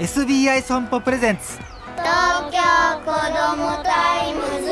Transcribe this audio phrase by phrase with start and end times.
[0.00, 1.58] SBI 損保プレゼンツ。
[1.96, 2.60] 東京
[3.00, 4.70] 子どもタイムズ。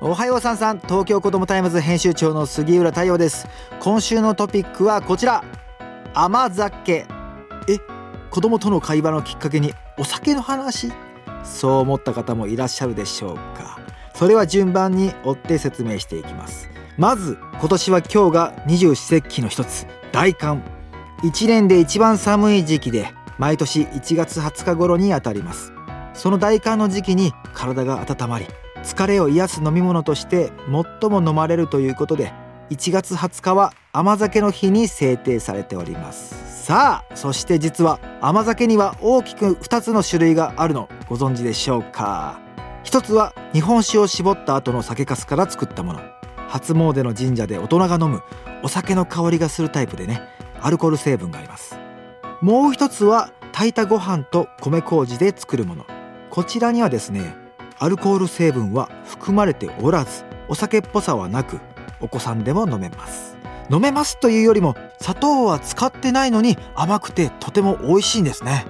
[0.00, 0.78] おはようさんさん。
[0.78, 3.46] 東京子どもタイムズ編集長の杉浦太陽です。
[3.80, 5.44] 今週のトピックはこちら。
[6.14, 7.06] 甘酒。
[7.68, 7.78] え
[8.30, 10.90] 子供との会話のきっかけにお酒の話？
[11.44, 13.78] そう思った方もいらっしゃるでしょうか。
[14.14, 16.68] それは順番に追って説明していきます。
[16.96, 19.86] まず今年は今日が二十四節気の一つ。
[20.12, 20.62] 大寒。
[21.22, 25.72] 一年で一番寒い時期で毎年1月20日頃にあたります。
[26.14, 28.46] その大寒の時期に体が温まり
[28.84, 30.52] 疲れを癒す飲み物として
[31.00, 32.32] 最も飲まれるということで
[32.70, 36.43] 1月20日は甘酒の日に制定されております。
[36.64, 42.40] さあそして実は甘酒には大きく2つの種類があるのご存知でしょうか？
[42.84, 46.00] 一つは日本酒を絞った後の酒粕から作ったもの。
[46.48, 48.22] 初詣の神社で大人が飲む
[48.62, 50.22] お酒の香りがするタイプでね
[50.58, 51.78] アルコール成分があります。
[52.40, 55.84] もう一つは炊いたご飯と米麹で作るもの。
[56.30, 57.34] こちらにはですね
[57.78, 61.60] アルコール成分は含まれておらずお酒っぽさはなく
[62.00, 63.36] お子さんでも飲めます。
[63.70, 68.66] 飲めますというよりも砂糖は使ってないのに甘くてとても美味しいんですね。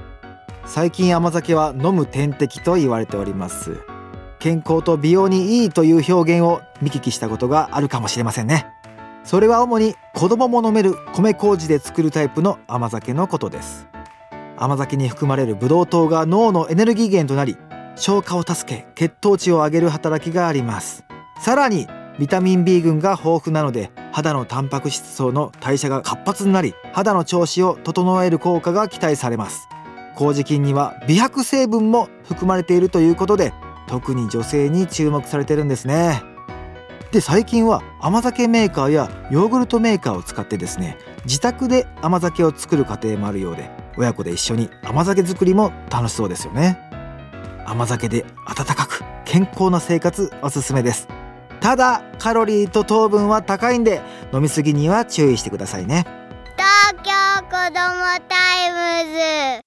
[0.66, 3.80] 最近甘酒は飲む点滴と言われております。
[4.38, 8.66] 健康と美容にいいという表現を見聞きしたことがあるかもしれませんね。
[9.24, 13.88] それは主に子供も飲める米麹で作るタイプの甘酒のことです。
[14.56, 17.56] 甘酒に含まれるブドウ糖が脳のエネルギー源となり
[17.96, 21.04] 消化を助け血糖値を上げる働きがあります。
[21.40, 29.68] さらにビタミン B 群が豊富なので肌のタンパク質層の代謝が活発になり肌の調子を整える効果が期待されます。
[30.14, 33.52] 麹菌には美白成分も含まれているということで
[33.88, 36.22] 特に女性に注目されてるんですね。
[37.10, 46.78] で最近は甘酒メーカーやヨーグルトメーカーを使ってですね自宅で甘酒を作る家庭もあるようで親子で一緒に甘酒作りも楽しそうですよね。
[47.66, 51.08] 甘酒で温かく健康な生活おすすめです。
[51.64, 54.02] ただカロリーと糖分は高いんで
[54.35, 56.05] 飲みすぎには注意してくださいね。
[56.58, 57.11] 東京
[57.45, 59.64] 子どもタイムズ。